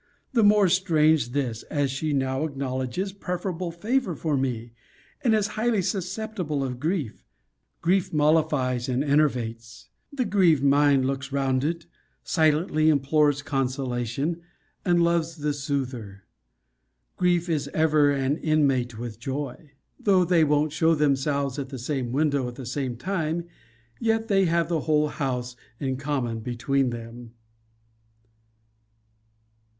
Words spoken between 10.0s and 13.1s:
The grieved mind looks round it, silently